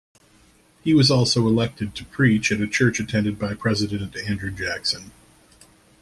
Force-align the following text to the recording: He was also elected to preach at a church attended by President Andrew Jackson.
He 0.83 0.95
was 0.95 1.11
also 1.11 1.41
elected 1.47 1.93
to 1.93 2.05
preach 2.05 2.51
at 2.51 2.59
a 2.59 2.65
church 2.65 2.99
attended 2.99 3.37
by 3.37 3.53
President 3.53 4.17
Andrew 4.27 4.49
Jackson. 4.49 5.11